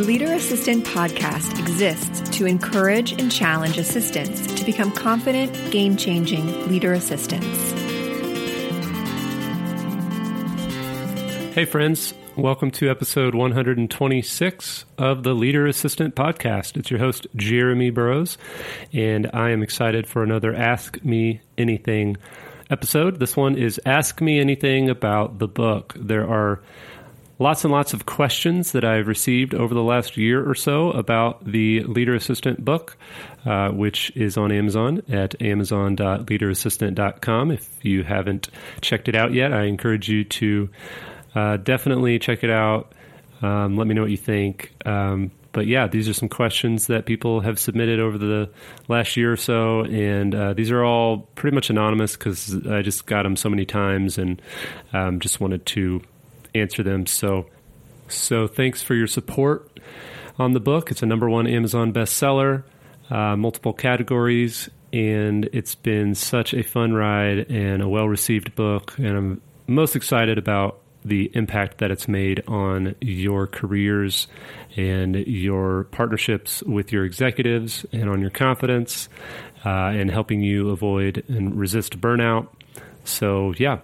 [0.00, 6.68] The Leader Assistant podcast exists to encourage and challenge assistants to become confident, game changing
[6.70, 7.72] leader assistants.
[11.54, 12.14] Hey, friends.
[12.34, 16.78] Welcome to episode 126 of the Leader Assistant Podcast.
[16.78, 18.38] It's your host, Jeremy Burrows,
[18.94, 22.16] and I am excited for another Ask Me Anything
[22.70, 23.20] episode.
[23.20, 25.92] This one is Ask Me Anything about the book.
[25.94, 26.62] There are
[27.40, 31.44] lots and lots of questions that I've received over the last year or so about
[31.44, 32.96] the Leader Assistant book,
[33.46, 37.50] uh, which is on Amazon at amazon.leaderassistant.com.
[37.50, 38.50] If you haven't
[38.82, 40.68] checked it out yet, I encourage you to
[41.34, 42.92] uh, definitely check it out.
[43.40, 44.74] Um, let me know what you think.
[44.84, 48.50] Um, but yeah, these are some questions that people have submitted over the
[48.86, 53.06] last year or so, and uh, these are all pretty much anonymous because I just
[53.06, 54.40] got them so many times and
[54.92, 56.02] um, just wanted to
[56.54, 57.06] answer them.
[57.06, 57.46] So,
[58.08, 59.80] so thanks for your support
[60.38, 60.90] on the book.
[60.90, 62.64] It's a number one Amazon bestseller,
[63.10, 68.96] uh, multiple categories, and it's been such a fun ride and a well received book.
[68.98, 74.26] And I'm most excited about the impact that it's made on your careers
[74.76, 79.08] and your partnerships with your executives and on your confidence
[79.64, 82.48] uh, and helping you avoid and resist burnout.
[83.04, 83.78] So, yeah,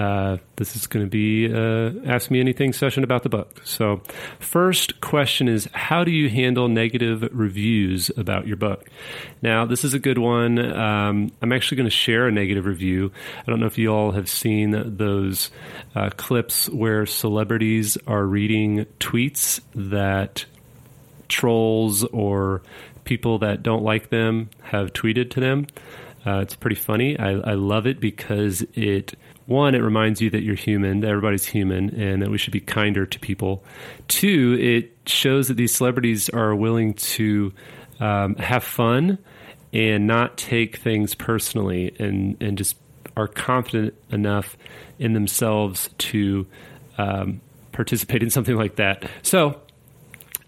[0.00, 3.60] uh, this is going to be a Ask Me Anything session about the book.
[3.64, 4.00] So,
[4.38, 8.88] first question is How do you handle negative reviews about your book?
[9.42, 10.58] Now, this is a good one.
[10.58, 13.12] Um, I'm actually going to share a negative review.
[13.46, 15.50] I don't know if you all have seen those
[15.94, 20.46] uh, clips where celebrities are reading tweets that
[21.28, 22.62] trolls or
[23.04, 25.66] people that don't like them have tweeted to them.
[26.26, 27.18] Uh, it's pretty funny.
[27.18, 29.14] I, I love it because it
[29.46, 32.60] one, it reminds you that you're human, that everybody's human, and that we should be
[32.60, 33.64] kinder to people.
[34.06, 37.52] Two, it shows that these celebrities are willing to
[37.98, 39.18] um, have fun
[39.72, 42.76] and not take things personally and, and just
[43.16, 44.56] are confident enough
[45.00, 46.46] in themselves to
[46.98, 47.40] um,
[47.72, 49.08] participate in something like that.
[49.22, 49.60] So,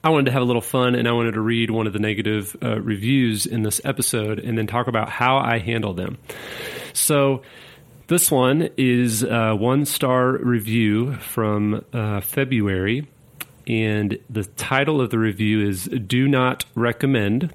[0.04, 1.98] I wanted to have a little fun and I wanted to read one of the
[1.98, 6.18] negative uh, reviews in this episode and then talk about how I handle them.
[6.92, 7.42] So,
[8.08, 13.06] this one is a one star review from uh, February,
[13.66, 17.54] and the title of the review is Do Not Recommend.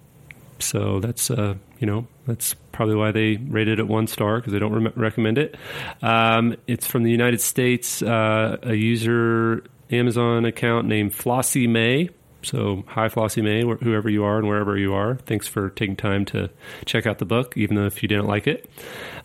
[0.59, 4.59] So that's, uh, you know, that's probably why they rated it one star because they
[4.59, 5.55] don't re- recommend it.
[6.01, 12.09] Um, it's from the United States, uh, a user Amazon account named Flossie May.
[12.47, 15.15] So, hi, Flossie May, whoever you are and wherever you are.
[15.15, 16.49] Thanks for taking time to
[16.85, 18.69] check out the book, even though if you didn't like it.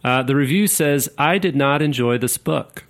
[0.02, 2.84] Uh, the review says, I did not enjoy this book.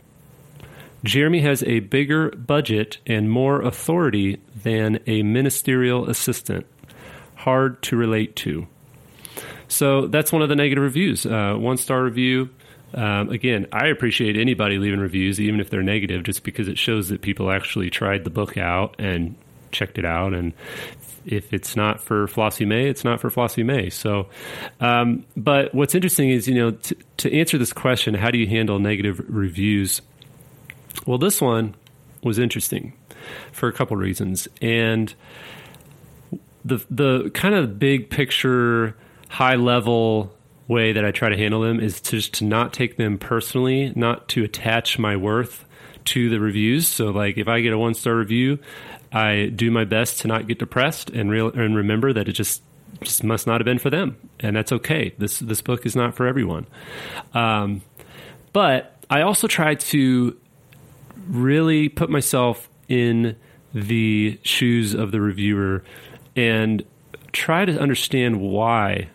[1.04, 6.64] Jeremy has a bigger budget and more authority than a ministerial assistant.
[7.34, 8.66] Hard to relate to.
[9.69, 11.26] So that's one of the negative reviews.
[11.26, 12.49] Uh, one star review.
[12.94, 17.10] Um, again, I appreciate anybody leaving reviews, even if they're negative, just because it shows
[17.10, 19.37] that people actually tried the book out and
[19.72, 20.34] checked it out.
[20.34, 20.53] And
[21.25, 23.91] if it's not for Flossie May, it's not for Flossie May.
[23.91, 24.28] So,
[24.81, 28.47] um, but what's interesting is, you know, t- to answer this question, how do you
[28.47, 30.03] handle negative reviews?
[31.06, 31.75] Well, this one
[32.22, 32.93] was interesting
[33.53, 34.49] for a couple reasons.
[34.61, 35.15] And
[36.65, 38.97] the, the kind of big picture,
[39.28, 40.34] high level
[40.69, 43.93] way that I try to handle them is to just to not take them personally,
[43.94, 45.65] not to attach my worth
[46.05, 46.88] to the reviews.
[46.88, 48.59] So, like, if I get a one star review,
[49.12, 52.62] I do my best to not get depressed and real and remember that it just
[53.03, 55.15] just must not have been for them, and that's okay.
[55.19, 56.67] This this book is not for everyone.
[57.34, 57.83] Um,
[58.53, 60.37] but I also try to
[61.28, 63.37] really put myself in
[63.75, 65.83] the shoes of the reviewer
[66.37, 66.84] and
[67.33, 69.09] try to understand why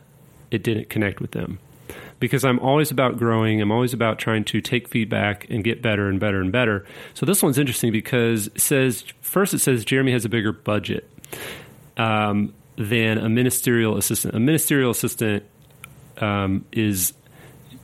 [0.49, 1.59] it didn't connect with them
[2.19, 3.61] because I'm always about growing.
[3.61, 6.85] I'm always about trying to take feedback and get better and better and better.
[7.13, 11.09] So this one's interesting because it says first it says Jeremy has a bigger budget
[11.97, 14.35] um, than a ministerial assistant.
[14.35, 15.43] A ministerial assistant
[16.17, 17.13] um, is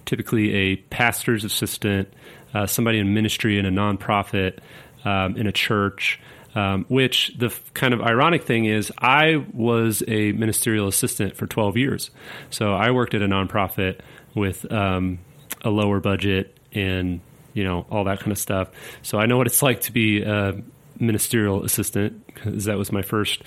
[0.06, 2.12] typically a pastor's assistant,
[2.54, 4.60] uh, somebody in ministry in a nonprofit,
[5.06, 6.20] um, in a church.
[6.56, 11.48] Um, which the f- kind of ironic thing is, I was a ministerial assistant for
[11.48, 12.12] 12 years.
[12.52, 14.02] So I worked at a nonprofit
[14.36, 15.20] with um,
[15.64, 17.22] a lower budget and
[17.54, 18.70] you know all that kind of stuff.
[19.02, 20.62] So I know what it's like to be a
[21.00, 23.44] ministerial assistant because that was my first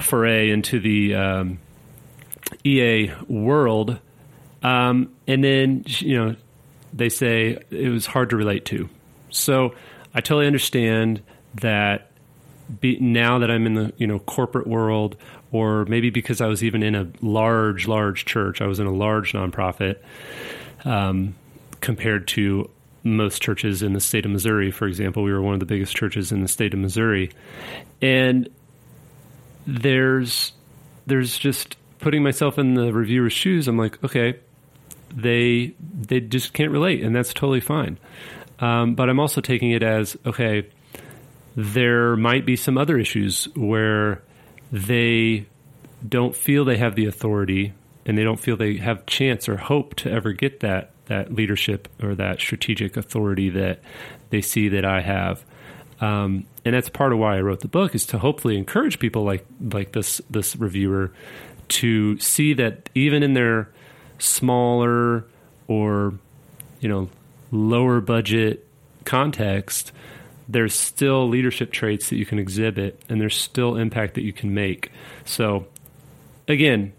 [0.00, 1.58] foray into the um,
[2.64, 3.98] EA world.
[4.62, 6.36] Um, and then you know
[6.92, 8.88] they say it was hard to relate to.
[9.30, 9.74] So
[10.14, 11.22] I totally understand
[11.60, 12.10] that
[12.80, 15.16] be, now that I'm in the you know corporate world,
[15.52, 18.92] or maybe because I was even in a large, large church, I was in a
[18.92, 19.96] large nonprofit,
[20.84, 21.34] um,
[21.80, 22.70] compared to
[23.04, 24.70] most churches in the state of Missouri.
[24.70, 27.30] For example, we were one of the biggest churches in the state of Missouri,
[28.02, 28.48] and
[29.66, 30.52] there's
[31.06, 33.68] there's just putting myself in the reviewer's shoes.
[33.68, 34.38] I'm like, okay,
[35.14, 37.98] they they just can't relate, and that's totally fine.
[38.60, 40.68] Um, but I'm also taking it as okay.
[41.56, 44.22] There might be some other issues where
[44.72, 45.46] they
[46.06, 47.72] don't feel they have the authority
[48.06, 51.88] and they don't feel they have chance or hope to ever get that that leadership
[52.02, 53.80] or that strategic authority that
[54.30, 55.44] they see that I have.
[56.00, 59.24] Um, and that's part of why I wrote the book is to hopefully encourage people
[59.24, 61.12] like like this this reviewer
[61.68, 63.70] to see that even in their
[64.18, 65.24] smaller
[65.66, 66.14] or
[66.80, 67.08] you know
[67.50, 68.66] lower budget
[69.04, 69.92] context
[70.48, 74.54] there's still leadership traits that you can exhibit and there's still impact that you can
[74.54, 74.90] make.
[75.24, 75.66] So
[76.46, 76.94] again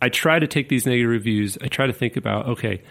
[0.00, 1.56] i try to take these negative reviews.
[1.60, 2.82] I try to think about okay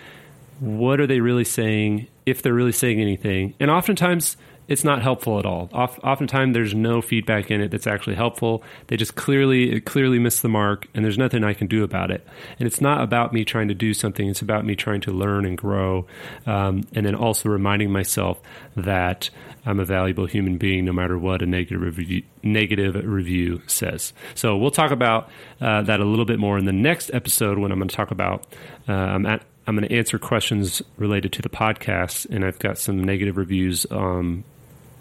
[0.59, 3.55] what are they really saying if they're really saying anything?
[3.59, 4.37] And oftentimes
[4.71, 5.69] it's not helpful at all.
[5.73, 8.63] oftentimes, there's no feedback in it that's actually helpful.
[8.87, 12.25] They just clearly clearly miss the mark, and there's nothing I can do about it.
[12.57, 14.29] And it's not about me trying to do something.
[14.29, 16.07] It's about me trying to learn and grow,
[16.45, 18.41] um, and then also reminding myself
[18.77, 19.29] that
[19.65, 24.13] I'm a valuable human being, no matter what a negative review, negative review says.
[24.35, 25.29] So we'll talk about
[25.59, 28.11] uh, that a little bit more in the next episode when I'm going to talk
[28.11, 28.47] about.
[28.87, 32.79] Uh, I'm at I'm going to answer questions related to the podcast, and I've got
[32.79, 34.43] some negative reviews um,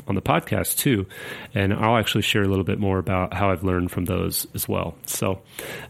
[0.06, 1.06] on the podcast too.
[1.54, 4.68] And I'll actually share a little bit more about how I've learned from those as
[4.68, 4.94] well.
[5.06, 5.42] So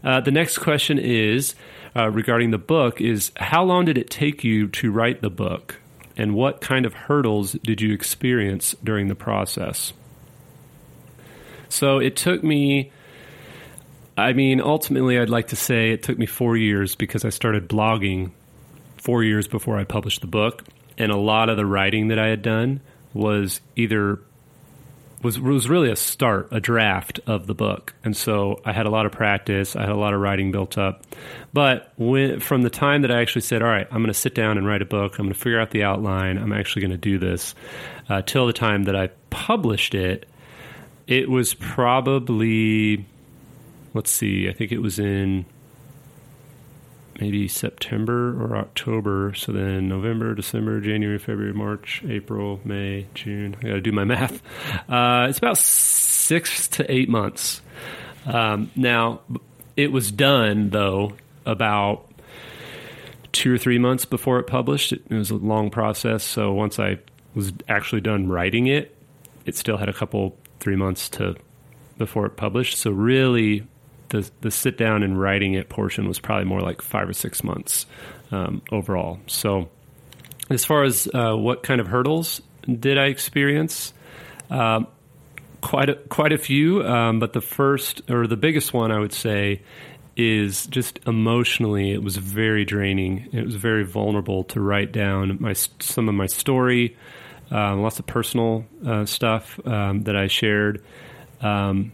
[0.03, 1.55] uh, the next question is
[1.95, 5.79] uh, regarding the book is how long did it take you to write the book?
[6.17, 9.93] And what kind of hurdles did you experience during the process?
[11.69, 12.91] So it took me,
[14.17, 17.69] I mean, ultimately, I'd like to say it took me four years because I started
[17.69, 18.31] blogging
[18.97, 20.63] four years before I published the book.
[20.97, 22.81] And a lot of the writing that I had done
[23.13, 24.19] was either
[25.23, 28.89] was was really a start, a draft of the book, and so I had a
[28.89, 29.75] lot of practice.
[29.75, 31.05] I had a lot of writing built up,
[31.53, 34.33] but when, from the time that I actually said, "All right, I'm going to sit
[34.33, 35.19] down and write a book.
[35.19, 36.37] I'm going to figure out the outline.
[36.37, 37.53] I'm actually going to do this,"
[38.09, 40.27] uh, till the time that I published it,
[41.07, 43.05] it was probably,
[43.93, 45.45] let's see, I think it was in
[47.21, 49.33] maybe September or October.
[49.35, 53.55] So then November, December, January, February, March, April, May, June.
[53.59, 54.41] I got to do my math.
[54.89, 57.61] Uh, it's about six to eight months.
[58.25, 59.21] Um, now,
[59.77, 61.13] it was done though
[61.45, 62.11] about
[63.31, 64.93] two or three months before it published.
[64.93, 66.23] It, it was a long process.
[66.23, 66.97] So once I
[67.35, 68.97] was actually done writing it,
[69.45, 71.35] it still had a couple three months to
[71.99, 72.79] before it published.
[72.79, 73.67] So really,
[74.11, 77.43] the the sit down and writing it portion was probably more like five or six
[77.43, 77.85] months
[78.31, 79.19] um, overall.
[79.27, 79.69] So,
[80.49, 83.93] as far as uh, what kind of hurdles did I experience?
[84.49, 84.87] Um,
[85.61, 89.13] quite a, quite a few, um, but the first or the biggest one I would
[89.13, 89.61] say
[90.17, 91.91] is just emotionally.
[91.91, 93.29] It was very draining.
[93.31, 96.97] It was very vulnerable to write down my some of my story,
[97.49, 100.83] um, lots of personal uh, stuff um, that I shared.
[101.39, 101.93] Um,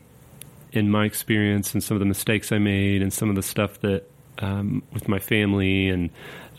[0.78, 3.82] in my experience and some of the mistakes I made and some of the stuff
[3.82, 6.10] that um, with my family and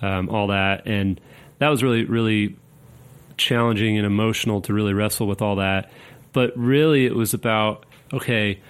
[0.02, 0.86] um, all that.
[0.86, 1.20] And
[1.58, 2.56] that was really, really
[3.36, 5.90] challenging and emotional to really wrestle with all that.
[6.32, 8.60] But really, it was about okay,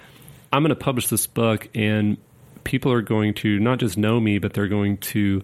[0.51, 2.17] I'm going to publish this book, and
[2.63, 5.41] people are going to not just know me, but they're going to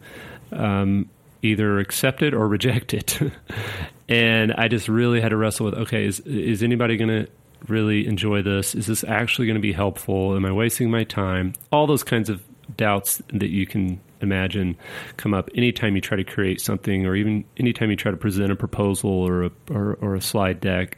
[0.51, 1.09] um,
[1.41, 3.19] either accept it or reject it.
[4.09, 7.31] and I just really had to wrestle with okay, is is anybody going to
[7.67, 8.75] really enjoy this?
[8.75, 10.35] Is this actually going to be helpful?
[10.35, 11.53] Am I wasting my time?
[11.71, 12.43] All those kinds of
[12.77, 14.75] doubts that you can imagine
[15.17, 18.51] come up anytime you try to create something or even anytime you try to present
[18.51, 20.97] a proposal or a, or, or a slide deck.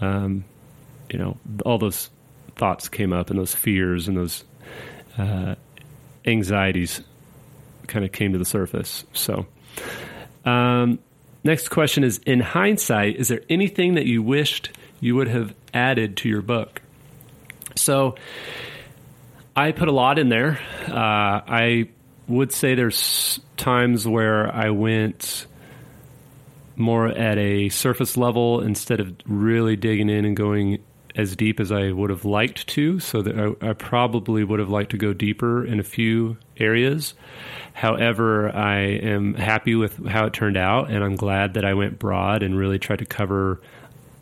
[0.00, 0.44] Um,
[1.10, 2.10] you know, all those
[2.56, 4.44] thoughts came up and those fears and those
[5.18, 5.54] uh,
[6.24, 7.00] anxieties
[7.86, 9.04] kind of came to the surface.
[9.12, 9.46] So,
[10.44, 10.98] um,
[11.44, 16.16] next question is In hindsight, is there anything that you wished you would have added
[16.18, 16.82] to your book.
[17.74, 18.16] So
[19.54, 20.60] I put a lot in there.
[20.86, 21.88] Uh, I
[22.28, 25.46] would say there's times where I went
[26.76, 30.78] more at a surface level instead of really digging in and going
[31.14, 33.00] as deep as I would have liked to.
[33.00, 37.14] So that I, I, probably would have liked to go deeper in a few areas.
[37.72, 41.98] However, I am happy with how it turned out, and I'm glad that I went
[41.98, 43.60] broad and really tried to cover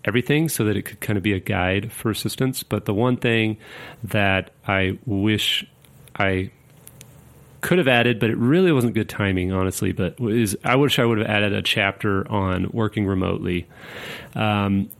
[0.04, 2.62] everything so that it could kind of be a guide for assistance.
[2.62, 3.58] But the one thing
[4.02, 5.66] that I wish
[6.16, 6.50] I
[7.60, 9.92] could have added, but it really wasn't good timing, honestly.
[9.92, 13.66] But is I wish I would have added a chapter on working remotely.
[14.34, 14.90] Um,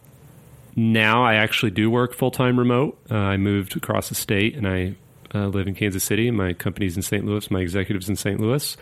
[0.77, 2.99] now I actually do work full time remote.
[3.11, 4.97] Uh, I moved across the state and I
[5.35, 6.31] uh, live in Kansas City.
[6.31, 7.25] My company's in St.
[7.25, 7.51] Louis.
[7.51, 8.41] My executive's in St.
[8.41, 8.77] Louis.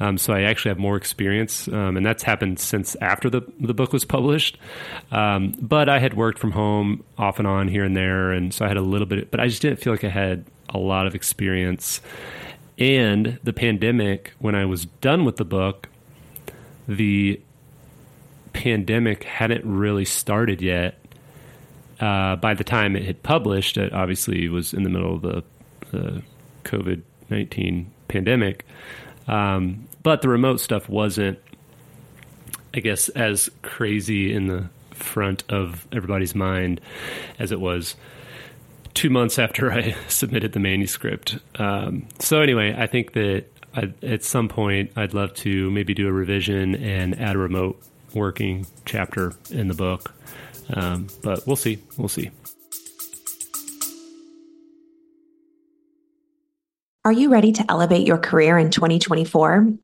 [0.00, 3.74] Um, so I actually have more experience, um, and that's happened since after the the
[3.74, 4.58] book was published.
[5.10, 8.64] Um, but I had worked from home off and on here and there, and so
[8.64, 9.30] I had a little bit.
[9.30, 12.00] But I just didn't feel like I had a lot of experience.
[12.78, 15.88] And the pandemic, when I was done with the book,
[16.88, 17.40] the
[18.52, 20.98] pandemic hadn't really started yet.
[22.00, 25.44] Uh, by the time it had published, it obviously was in the middle of the
[25.92, 26.22] the
[26.64, 28.66] COVID 19 pandemic.
[29.28, 31.38] Um, but the remote stuff wasn't,
[32.74, 36.80] I guess, as crazy in the front of everybody's mind
[37.38, 37.94] as it was
[38.94, 41.38] two months after I submitted the manuscript.
[41.56, 46.08] Um, so, anyway, I think that I, at some point I'd love to maybe do
[46.08, 47.82] a revision and add a remote
[48.14, 50.12] working chapter in the book.
[50.72, 51.78] Um, but we'll see.
[51.96, 52.30] We'll see.
[57.04, 59.74] Are you ready to elevate your career in 2024?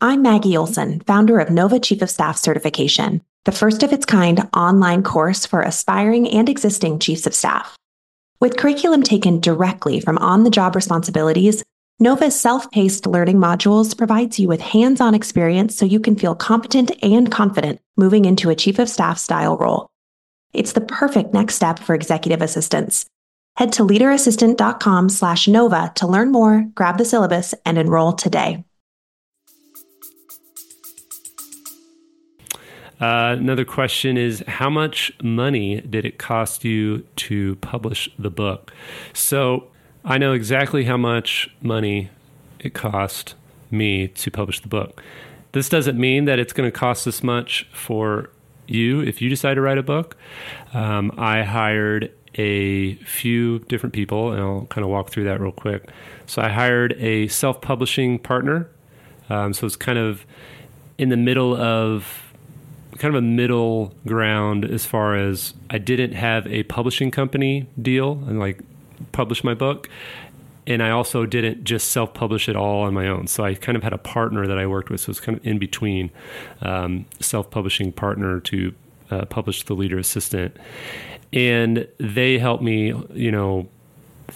[0.00, 4.48] I'm Maggie Olson, founder of Nova Chief of Staff Certification, the first of its kind
[4.54, 7.76] online course for aspiring and existing chiefs of staff.
[8.38, 11.64] With curriculum taken directly from on the job responsibilities,
[11.98, 16.36] Nova's self paced learning modules provides you with hands on experience so you can feel
[16.36, 19.88] competent and confident moving into a chief of staff style role.
[20.52, 23.06] It's the perfect next step for executive assistants
[23.56, 28.64] Head to leaderassistant.com slash NOVA to learn more, grab the syllabus, and enroll today.
[33.00, 38.72] Uh, another question is How much money did it cost you to publish the book?
[39.12, 39.68] So
[40.04, 42.10] I know exactly how much money
[42.58, 43.34] it cost
[43.70, 45.02] me to publish the book.
[45.52, 48.30] This doesn't mean that it's going to cost this much for
[48.66, 50.16] you if you decide to write a book.
[50.72, 55.52] Um, I hired a few different people, and I'll kind of walk through that real
[55.52, 55.88] quick.
[56.26, 58.68] So I hired a self publishing partner.
[59.30, 60.26] Um, so it's kind of
[60.98, 62.24] in the middle of
[62.98, 68.12] kind of a middle ground as far as I didn't have a publishing company deal
[68.26, 68.60] and like
[69.12, 69.88] publish my book.
[70.66, 73.26] And I also didn't just self publish it all on my own.
[73.26, 75.00] So I kind of had a partner that I worked with.
[75.00, 76.10] So it's kind of in between
[76.62, 78.74] um, self publishing partner to
[79.10, 80.56] uh, publish the leader assistant
[81.34, 82.94] and they helped me.
[83.12, 83.68] You know,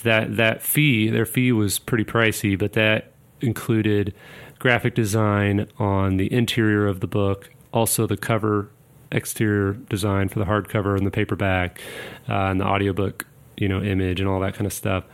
[0.02, 4.14] that that fee, their fee was pretty pricey, but that included
[4.58, 8.68] graphic design on the interior of the book, also the cover
[9.10, 11.80] exterior design for the hardcover and the paperback,
[12.28, 13.24] uh, and the audiobook,
[13.56, 15.04] you know, image and all that kind of stuff.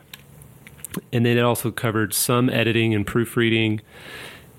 [1.12, 3.82] And then it also covered some editing and proofreading.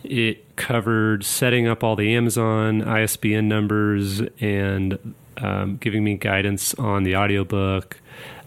[0.04, 7.04] It covered setting up all the Amazon ISBN numbers and um, giving me guidance on
[7.04, 8.00] the audiobook,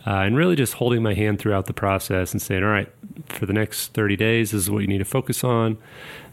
[0.06, 2.90] uh, and really just holding my hand throughout the process and saying, all right,
[3.26, 5.76] for the next 30 days, this is what you need to focus on.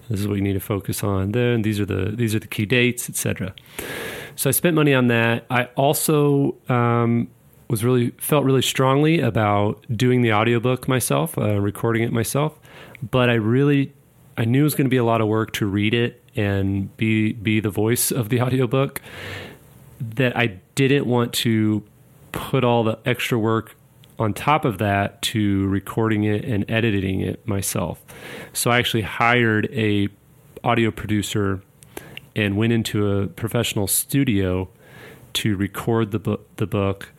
[0.09, 1.31] This is what you need to focus on.
[1.31, 3.53] Then these are the these are the key dates, etc.
[4.35, 5.45] So I spent money on that.
[5.50, 7.27] I also um,
[7.69, 12.59] was really felt really strongly about doing the audiobook myself, uh, recording it myself.
[13.01, 13.93] But I really
[14.38, 16.95] I knew it was going to be a lot of work to read it and
[16.97, 19.01] be be the voice of the audiobook
[19.99, 21.83] that I didn't want to
[22.31, 23.75] put all the extra work
[24.17, 28.01] on top of that to recording it and editing it myself.
[28.53, 30.09] So I actually hired a
[30.63, 31.61] audio producer
[32.35, 34.69] and went into a professional studio
[35.33, 37.09] to record the book, the book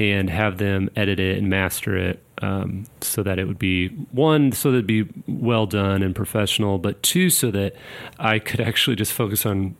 [0.00, 4.50] and have them edit it and master it um, so that it would be one
[4.50, 7.74] so that it'd be well done and professional but two so that
[8.18, 9.76] i could actually just focus on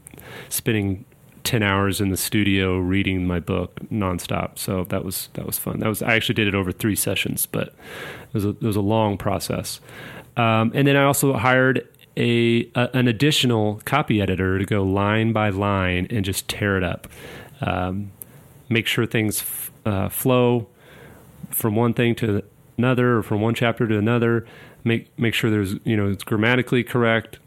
[0.48, 1.04] spending
[1.44, 4.58] 10 hours in the studio reading my book nonstop.
[4.58, 5.80] So that was that was fun.
[5.80, 8.76] That was I actually did it over three sessions, but it was a, it was
[8.76, 9.80] a long process.
[10.36, 15.32] Um, and then I also hired a, a, an additional copy editor to go line
[15.32, 17.08] by line and just tear it up,
[17.60, 18.12] um,
[18.68, 20.68] make sure things f- uh, flow
[21.50, 22.42] from one thing to
[22.78, 24.46] another, or from one chapter to another.
[24.84, 27.38] Make make sure there's you know it's grammatically correct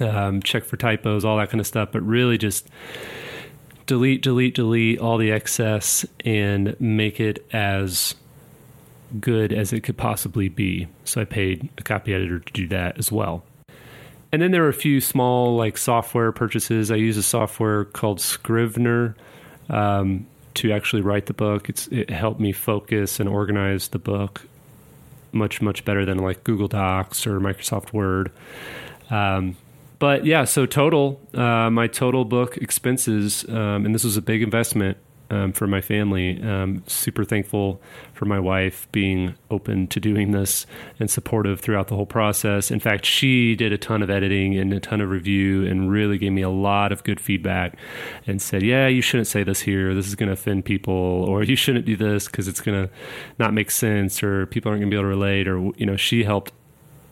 [0.00, 2.68] um, check for typos, all that kind of stuff, but really just
[3.86, 8.14] delete, delete, delete all the excess and make it as
[9.20, 10.86] good as it could possibly be.
[11.04, 13.44] So I paid a copy editor to do that as well.
[14.32, 16.90] And then there were a few small like software purchases.
[16.90, 19.16] I use a software called Scrivener.
[19.68, 21.68] Um, to actually write the book.
[21.68, 24.42] It's it helped me focus and organize the book
[25.32, 28.32] much much better than like Google Docs or Microsoft Word.
[29.10, 29.56] Um,
[30.00, 34.42] but yeah, so total, uh, my total book expenses, um, and this was a big
[34.42, 34.96] investment
[35.30, 36.42] um, for my family.
[36.42, 37.82] Um, super thankful
[38.14, 40.66] for my wife being open to doing this
[40.98, 42.70] and supportive throughout the whole process.
[42.70, 46.16] In fact, she did a ton of editing and a ton of review and really
[46.16, 47.76] gave me a lot of good feedback
[48.26, 49.94] and said, Yeah, you shouldn't say this here.
[49.94, 52.92] This is going to offend people, or you shouldn't do this because it's going to
[53.38, 55.46] not make sense, or people aren't going to be able to relate.
[55.46, 56.52] Or, you know, she helped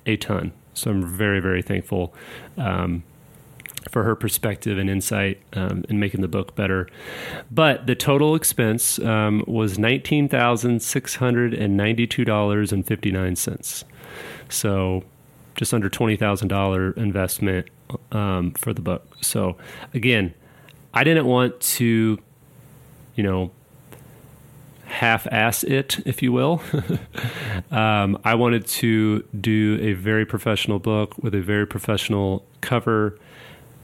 [0.07, 0.52] a ton.
[0.78, 2.14] So I'm very, very thankful.
[2.56, 3.02] Um,
[3.90, 6.88] for her perspective and insight um, in making the book better.
[7.50, 13.37] But the total expense um, was nineteen thousand six hundred and ninety-two dollars and fifty-nine
[13.37, 13.85] cents.
[14.50, 15.04] So,
[15.54, 17.68] just under twenty thousand dollar investment
[18.12, 19.16] um, for the book.
[19.23, 19.56] So,
[19.94, 20.35] again,
[20.92, 22.18] I didn't want to,
[23.14, 23.50] you know,
[24.88, 26.62] half-ass it, if you will.
[27.71, 33.18] um, I wanted to do a very professional book with a very professional cover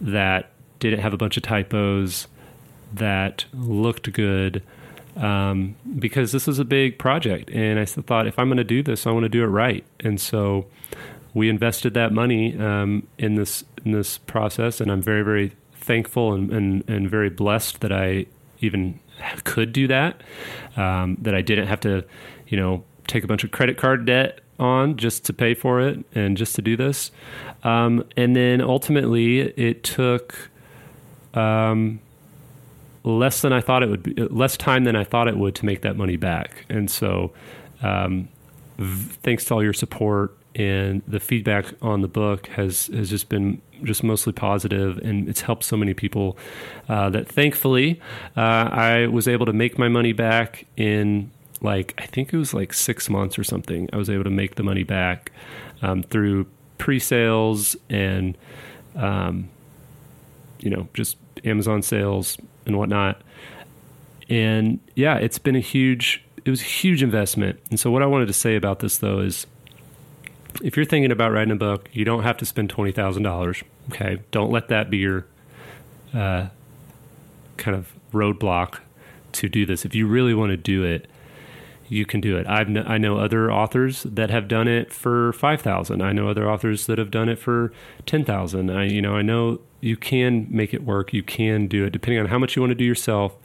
[0.00, 2.26] that didn't have a bunch of typos,
[2.92, 4.62] that looked good,
[5.16, 7.50] um, because this was a big project.
[7.50, 9.84] And I thought, if I'm going to do this, I want to do it right.
[10.00, 10.66] And so
[11.34, 16.32] we invested that money um, in this in this process, and I'm very very thankful
[16.32, 18.24] and, and, and very blessed that I
[18.60, 18.98] even
[19.44, 20.22] could do that.
[20.76, 22.04] Um, that I didn't have to,
[22.48, 26.04] you know, take a bunch of credit card debt on just to pay for it
[26.14, 27.10] and just to do this.
[27.62, 30.50] Um, and then ultimately, it took
[31.34, 32.00] um,
[33.02, 35.66] less than I thought it would be, less time than I thought it would to
[35.66, 36.64] make that money back.
[36.68, 37.32] And so,
[37.82, 38.28] um,
[38.78, 43.28] v- thanks to all your support and the feedback on the book has has just
[43.28, 46.36] been just mostly positive and it's helped so many people
[46.88, 48.00] uh, that thankfully
[48.36, 51.30] uh, I was able to make my money back in
[51.64, 53.88] like I think it was like six months or something.
[53.92, 55.32] I was able to make the money back
[55.82, 56.46] um, through
[56.78, 58.36] pre-sales and
[58.94, 59.48] um,
[60.60, 63.20] you know just Amazon sales and whatnot.
[64.28, 67.58] And yeah, it's been a huge it was a huge investment.
[67.70, 69.46] And so what I wanted to say about this though is
[70.62, 73.62] if you're thinking about writing a book, you don't have to spend twenty thousand dollars.
[73.90, 75.26] Okay, don't let that be your
[76.12, 76.48] uh,
[77.56, 78.78] kind of roadblock
[79.32, 79.84] to do this.
[79.84, 81.08] If you really want to do it,
[81.88, 82.46] you can do it.
[82.46, 86.02] I've kn- I know other authors that have done it for five thousand.
[86.02, 87.72] I know other authors that have done it for
[88.06, 88.70] ten thousand.
[88.70, 91.12] I you know I know you can make it work.
[91.12, 93.36] You can do it depending on how much you want to do yourself,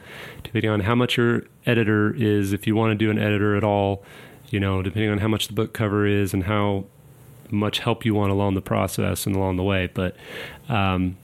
[0.44, 2.54] depending on how much your editor is.
[2.54, 4.04] If you want to do an editor at all,
[4.50, 6.86] you know, depending on how much the book cover is and how
[7.52, 9.90] much help you want along the process and along the way.
[9.94, 10.16] But
[10.68, 11.18] um,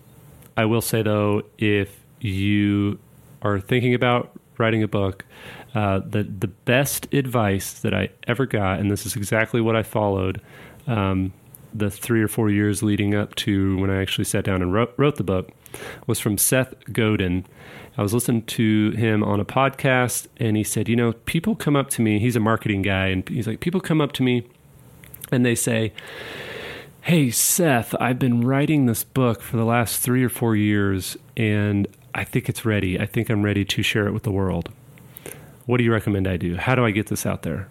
[0.57, 2.99] I will say though, if you
[3.41, 5.25] are thinking about writing a book,
[5.73, 9.83] uh, the the best advice that I ever got, and this is exactly what I
[9.83, 10.41] followed.
[10.88, 11.33] Um,
[11.73, 14.93] the three or four years leading up to when I actually sat down and wrote,
[14.95, 15.51] wrote the book
[16.07, 17.45] was from Seth Godin.
[17.97, 21.75] I was listening to him on a podcast, and he said, You know, people come
[21.75, 24.47] up to me, he's a marketing guy, and he's like, People come up to me
[25.31, 25.93] and they say,
[27.01, 31.88] Hey, Seth, I've been writing this book for the last three or four years, and
[32.15, 32.99] I think it's ready.
[32.99, 34.69] I think I'm ready to share it with the world.
[35.67, 36.55] What do you recommend I do?
[36.55, 37.67] How do I get this out there?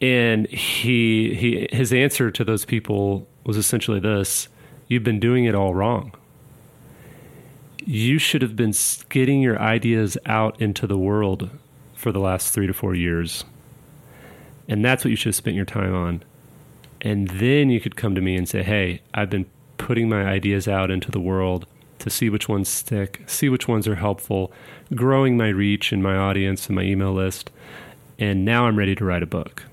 [0.00, 4.48] And he he his answer to those people was essentially this:
[4.88, 6.12] You've been doing it all wrong.
[7.84, 8.72] You should have been
[9.08, 11.50] getting your ideas out into the world
[11.94, 13.44] for the last three to four years.
[14.70, 16.22] And that's what you should have spent your time on.
[17.02, 20.68] And then you could come to me and say, Hey, I've been putting my ideas
[20.68, 21.66] out into the world
[21.98, 24.52] to see which ones stick, see which ones are helpful,
[24.94, 27.50] growing my reach and my audience and my email list.
[28.18, 29.64] And now I'm ready to write a book.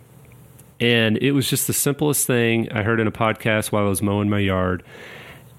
[0.79, 4.01] And it was just the simplest thing I heard in a podcast while I was
[4.01, 4.83] mowing my yard.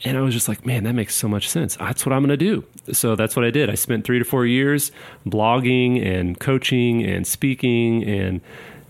[0.04, 1.76] And I was just like, man, that makes so much sense.
[1.76, 2.64] That's what I'm going to do.
[2.92, 3.70] So that's what I did.
[3.70, 4.90] I spent three to four years
[5.26, 8.40] blogging and coaching and speaking and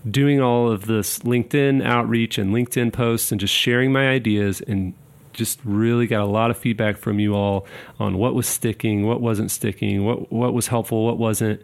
[0.09, 4.93] doing all of this LinkedIn outreach and LinkedIn posts and just sharing my ideas and
[5.33, 7.65] just really got a lot of feedback from you all
[7.99, 11.61] on what was sticking, what wasn't sticking, what what was helpful, what wasn't.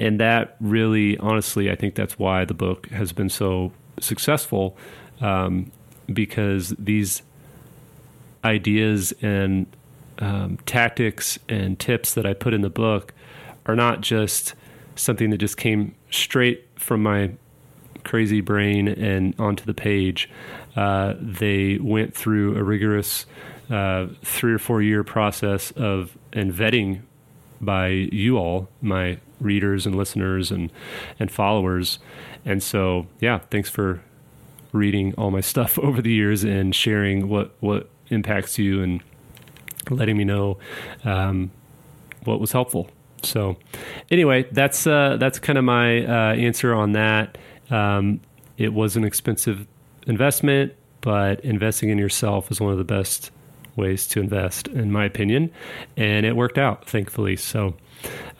[0.00, 4.76] And that really, honestly, I think that's why the book has been so successful,
[5.20, 5.72] um,
[6.12, 7.22] because these
[8.44, 9.66] ideas and
[10.20, 13.12] um, tactics and tips that I put in the book
[13.66, 14.54] are not just
[14.94, 17.32] something that just came straight from my
[18.08, 20.30] crazy brain and onto the page.
[20.74, 23.26] Uh, they went through a rigorous
[23.70, 27.02] uh, three or four year process of and vetting
[27.60, 30.72] by you all, my readers and listeners and
[31.20, 31.98] and followers.
[32.46, 34.02] And so, yeah, thanks for
[34.72, 39.02] reading all my stuff over the years and sharing what what impacts you and
[39.90, 40.56] letting me know
[41.04, 41.50] um,
[42.24, 42.88] what was helpful.
[43.22, 43.56] So,
[44.10, 47.36] anyway, that's uh, that's kind of my uh, answer on that.
[47.70, 48.20] Um,
[48.56, 49.66] it was an expensive
[50.06, 53.30] investment, but investing in yourself is one of the best
[53.76, 55.50] ways to invest, in my opinion,
[55.96, 57.36] and it worked out, thankfully.
[57.36, 57.74] So,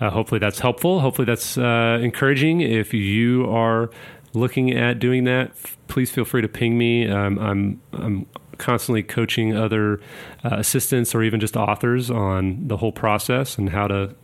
[0.01, 1.01] uh, hopefully, that's helpful.
[1.01, 2.61] Hopefully, that's uh, encouraging.
[2.61, 3.91] If you are
[4.35, 7.09] looking at doing that, f- please feel free to ping me.
[7.09, 8.27] Um, I'm I'm
[8.59, 10.01] constantly coaching other
[10.45, 14.15] uh, assistants or even just authors on the whole process and how to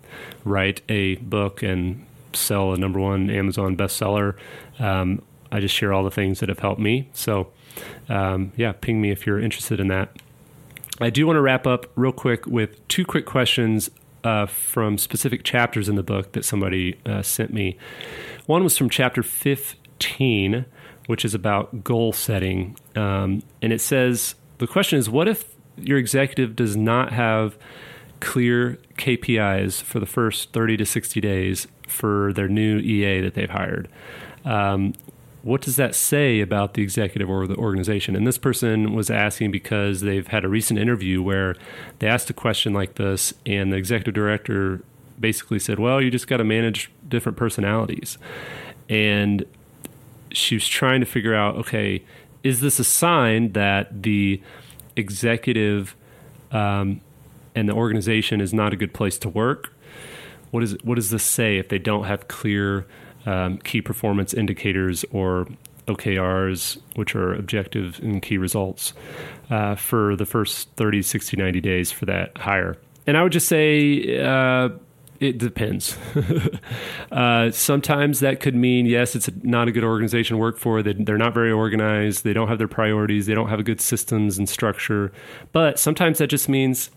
[0.45, 2.05] write a book and
[2.37, 4.37] sell a number one Amazon bestseller.
[4.79, 7.09] Um, I just share all the things that have helped me.
[7.13, 7.49] So,
[8.09, 10.17] um, yeah, ping me if you're interested in that.
[11.01, 13.91] I do want to wrap up real quick with two quick questions
[14.23, 17.77] uh, from specific chapters in the book that somebody uh, sent me.
[18.47, 20.65] One was from chapter 15,
[21.07, 22.77] which is about goal setting.
[22.97, 27.57] Um, and it says the question is what if your executive does not have
[28.21, 33.51] clear KPIs for the first 30 to 60 days for their new EA that they've
[33.51, 33.89] hired?
[34.45, 34.95] Um,
[35.43, 38.17] what does that say about the executive or the organization?
[38.17, 41.55] And this person was asking because they've had a recent interview where
[41.99, 44.81] they asked a question like this, and the executive director
[45.21, 48.17] basically said, Well, you just got to manage different personalities.
[48.89, 49.45] And
[50.33, 52.03] she was trying to figure out okay,
[52.43, 54.41] is this a sign that the
[54.97, 55.95] executive
[56.53, 57.03] um,
[57.55, 59.73] and the organization is not a good place to work?
[60.51, 62.87] What, is, what does this say if they don't have clear
[63.27, 65.49] um, key performance indicators or
[65.89, 68.93] OKRs, which are objective and key results,
[69.51, 72.77] uh, for the first 30, 60, 90 days for that hire?
[73.07, 74.71] And I would just say, uh,
[75.21, 75.97] it depends.
[77.13, 80.83] uh, sometimes that could mean yes, it's not a good organization to work for.
[80.83, 82.25] They, they're not very organized.
[82.25, 83.27] They don't have their priorities.
[83.27, 85.13] They don't have a good systems and structure.
[85.53, 86.91] But sometimes that just means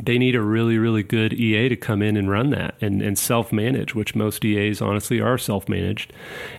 [0.00, 3.18] they need a really, really good EA to come in and run that and, and
[3.18, 6.12] self manage, which most EAs honestly are self managed.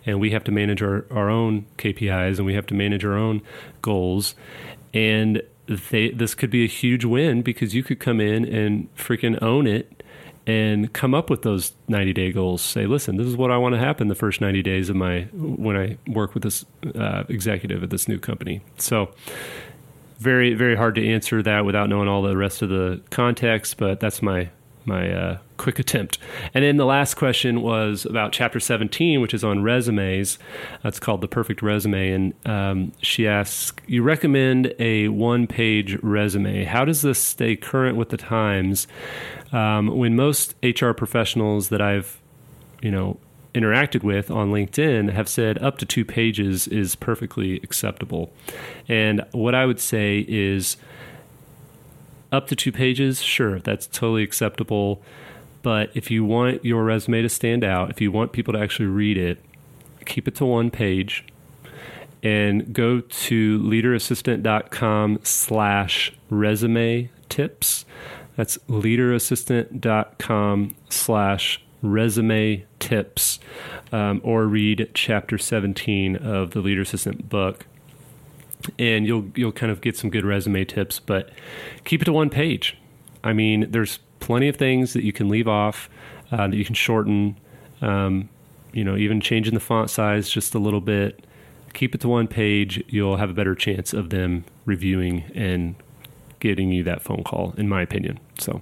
[0.05, 3.17] And we have to manage our, our own KPIs and we have to manage our
[3.17, 3.41] own
[3.81, 4.35] goals.
[4.93, 9.41] And they, this could be a huge win because you could come in and freaking
[9.41, 10.03] own it
[10.47, 12.61] and come up with those 90 day goals.
[12.61, 15.21] Say, listen, this is what I want to happen the first 90 days of my
[15.33, 18.61] when I work with this uh, executive at this new company.
[18.77, 19.09] So,
[20.17, 23.99] very very hard to answer that without knowing all the rest of the context, but
[23.99, 24.49] that's my
[24.85, 26.17] my uh, quick attempt.
[26.53, 30.37] And then the last question was about chapter 17, which is on resumes.
[30.83, 32.11] That's called The Perfect Resume.
[32.11, 36.65] And um, she asks, You recommend a one page resume.
[36.65, 38.87] How does this stay current with the times
[39.51, 42.21] um, when most HR professionals that I've,
[42.81, 43.17] you know,
[43.55, 48.31] interacted with on LinkedIn have said up to two pages is perfectly acceptable.
[48.87, 50.77] And what I would say is,
[52.31, 55.01] up to two pages, sure, that's totally acceptable.
[55.63, 58.85] But if you want your resume to stand out, if you want people to actually
[58.87, 59.39] read it,
[60.05, 61.25] keep it to one page
[62.21, 67.85] and go to leaderassistant.com slash resume tips.
[68.35, 73.39] That's leaderassistant.com slash resume tips
[73.91, 77.65] um, or read chapter 17 of the Leader Assistant book
[78.79, 80.99] and you'll you'll kind of get some good resume tips.
[80.99, 81.29] But
[81.83, 82.77] keep it to one page.
[83.23, 85.89] I mean, there's plenty of things that you can leave off,
[86.31, 87.37] uh, that you can shorten.
[87.81, 88.29] Um,
[88.73, 91.25] you know, even changing the font size just a little bit.
[91.73, 92.83] Keep it to one page.
[92.87, 95.75] You'll have a better chance of them reviewing and
[96.45, 98.19] getting you that phone call, in my opinion.
[98.39, 98.61] So, all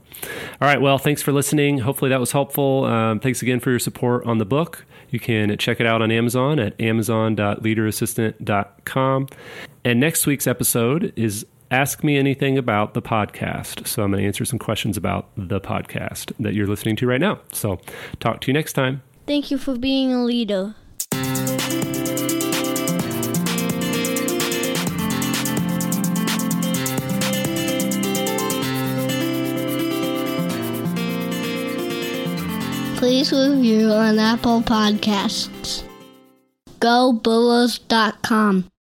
[0.61, 0.79] right.
[0.79, 1.79] Well, thanks for listening.
[1.79, 2.85] Hopefully that was helpful.
[2.85, 4.85] Um, thanks again for your support on the book.
[5.09, 9.27] You can check it out on Amazon at amazon.leaderassistant.com.
[9.85, 13.85] And next week's episode is Ask Me Anything About the Podcast.
[13.85, 17.21] So I'm going to answer some questions about the podcast that you're listening to right
[17.21, 17.41] now.
[17.51, 17.79] So
[18.19, 19.01] talk to you next time.
[19.27, 20.75] Thank you for being a leader.
[33.03, 35.83] Please review on Apple Podcasts.
[36.79, 38.72] GoBulls.com